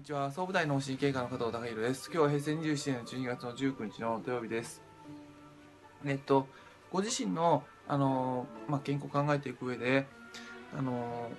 [0.00, 0.30] にちは。
[0.30, 2.10] 総武大脳神経科の加藤孝弘です。
[2.10, 4.82] 今日は平成27年の12月の19日の土曜日です。
[6.06, 6.46] えっと
[6.90, 10.06] ご自身のあの、まあ、健康を考えていく上で
[10.74, 11.30] あの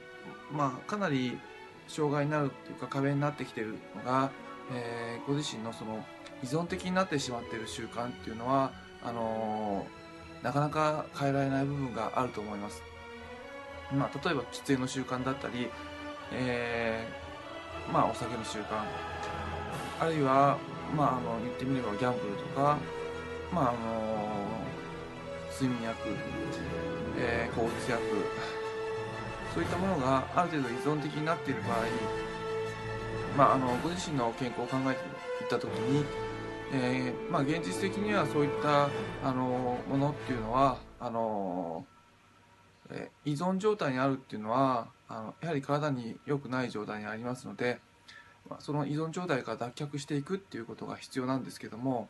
[0.51, 1.39] まあかなり
[1.87, 4.29] 障害になるっていうか壁になってきているのが、
[4.71, 6.05] えー、ご自身のその
[6.43, 8.73] 依存的になってしまっている習慣っていうのは
[9.03, 9.87] あの
[10.43, 12.83] なかなか変えられない部分があると思います。
[13.91, 15.67] まあ、例えば喫煙の習慣だったり、
[16.31, 17.30] えー、
[17.91, 18.83] まあ、お酒の習慣。
[19.99, 20.57] あるいは、
[20.95, 22.77] まあ、あの言ってみればギャンブルとか、
[23.51, 24.61] まああの
[25.51, 25.97] 睡眠薬、
[27.17, 28.01] えー、抗うつ薬
[29.53, 31.77] そういったものがある程度依存的になっている場合、
[33.37, 36.05] まあ、あのご自身の健康を考えていった時に、
[36.73, 38.89] えーまあ、現実的にはそういった
[39.23, 41.85] あのものっていうのはあの
[42.89, 47.79] え依存状態にあるっていうのはあのやはり体に良くない状態にありますので、
[48.49, 52.07] ま、その依存状態から脱却していくっていうことが必要なんですけども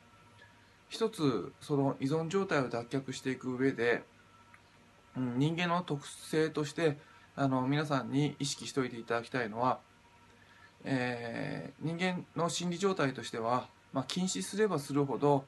[0.88, 4.04] 一つその依存状態を脱却していく上で、
[5.18, 6.98] うん、人間の特性として
[7.36, 9.80] あの皆さんに意識しておいていただきたいのは、
[10.84, 15.46] えー、人間の心理状態としては、まあ、禁止すればするほど、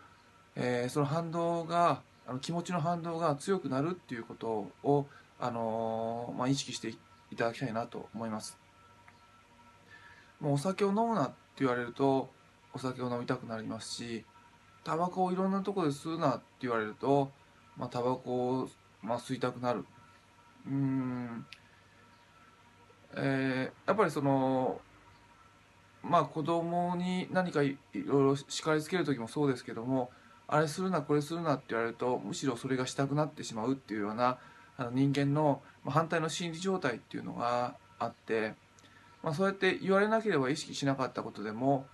[0.55, 5.05] えー、その反動があの気持ちの反動が強くなるっていうことを
[5.39, 6.97] あのまあ、意識してい
[7.33, 8.57] いただきたいなと思います。
[10.39, 12.29] もうお酒を飲むなって言われると
[12.73, 14.25] お酒を飲みたくなりますし
[14.83, 17.31] タバコをいろんなところで吸うなって言われると、
[17.77, 18.69] まあ、タバコを、
[19.01, 19.85] まあ、吸いたくなる。
[20.67, 21.45] うん。
[23.15, 24.81] えー、やっぱりその
[26.01, 30.09] まあ子供に何かいろいろ叱りつける時もそうですけども
[30.47, 34.39] あれするなこれするなって言われるとむしろそれがしたくなってしまうっていうような
[34.91, 38.53] 人間の反対の心理状態っていうのがあって、
[39.21, 41.85] まあ、そうやって言われなければ意識しなかったことでも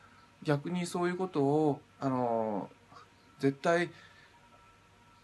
[0.43, 2.69] 逆にそういうことをあの
[3.39, 3.89] 絶対、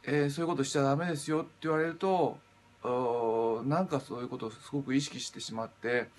[0.04, 2.38] えー、そういうことしちゃダメですよって言われると
[3.66, 6.10] なんかそういうことをすごく意識してしまって、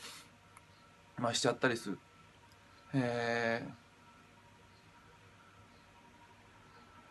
[1.18, 1.98] まあ、しちゃったりする。
[2.94, 3.85] えー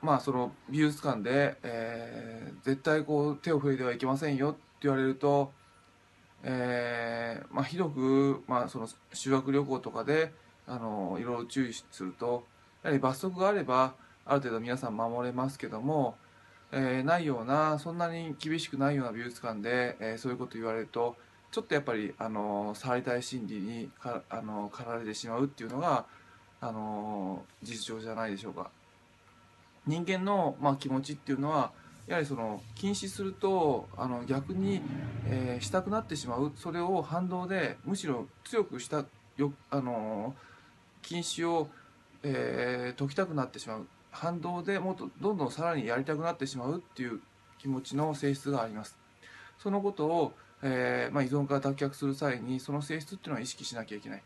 [0.06, 5.52] まあその美術館で、えー、絶対こう手を触れてはいけませんよって言われると、
[6.44, 10.32] えー、まあひどく、まあその修学旅行とかで、
[10.68, 12.46] あの、いろいろ注意すると、
[12.84, 13.96] やはり罰則があれば、
[14.26, 16.16] ある程度皆さん守れますけども、
[16.72, 21.16] えー、ないような、そんなに厳しくないような美術館で、えー、そういうこと言われると、
[21.52, 26.06] ちょっとやっぱり、あの、触りたい心理にか、あの、駆られてしまうっていうのが、
[26.60, 28.70] あの、実情じゃないでしょうか。
[29.88, 31.72] 人間の、まあ、気持ちっていうのは
[32.08, 34.82] やはりその禁止するとあの逆に、
[35.28, 39.06] え、したくなってしまうそれを反動でむしろ強くした
[39.38, 40.36] よあの
[41.02, 41.68] 禁止を、
[42.24, 47.22] え、解きたくなってしまう反動でもっとどんどんさらにやりたくなってしまうっていう
[47.58, 48.98] 気持ちの性質があります。
[49.58, 54.24] そのことを、えまあ、依存から脱却する際にその性質っていうのは意識しなきゃいけない。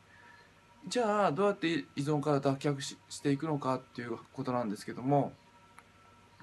[0.88, 5.34] じゃあどうやって依存から脱却ししていくのかっていうことなんですけども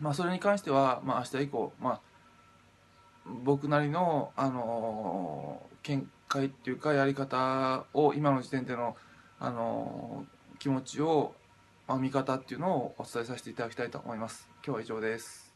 [0.00, 2.00] まあ、それに関しては、まあ、明日以降、まあ、
[3.44, 8.96] 僕なりの、あのー、見解っていうかやり方を今の時点での、
[9.40, 11.34] あのー、気持ちを、
[11.88, 14.48] まあ、見方っていうのをお伝えさせていただきたいと思います。
[14.64, 15.55] 今日は以上です。